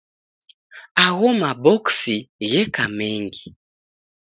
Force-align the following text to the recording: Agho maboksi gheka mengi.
Agho 1.05 1.29
maboksi 1.41 2.15
gheka 2.49 2.83
mengi. 2.97 3.47